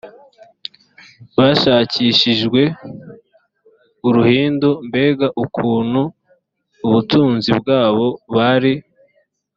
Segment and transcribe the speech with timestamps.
[1.37, 2.61] bashakishijwe
[4.07, 6.01] uruhindu mbega ukuntu
[6.85, 8.73] ubutunzi bwabo bari